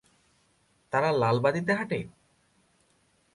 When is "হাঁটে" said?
1.73-1.99